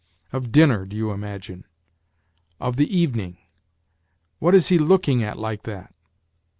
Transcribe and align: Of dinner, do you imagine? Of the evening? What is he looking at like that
Of 0.33 0.51
dinner, 0.51 0.83
do 0.85 0.97
you 0.97 1.11
imagine? 1.11 1.63
Of 2.59 2.75
the 2.75 2.91
evening? 2.91 3.37
What 4.39 4.55
is 4.55 4.69
he 4.69 4.79
looking 4.79 5.21
at 5.21 5.37
like 5.37 5.61
that 5.61 5.93